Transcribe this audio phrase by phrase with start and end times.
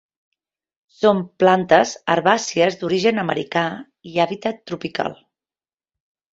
[0.99, 3.65] Són plantes herbàcies, d'origen americà
[4.15, 5.17] i hàbitat tropical.